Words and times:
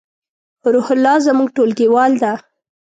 روح 0.73 0.87
الله 0.95 1.15
زمونږ 1.27 1.49
ټولګیوال 1.55 2.11
ده 2.23 2.33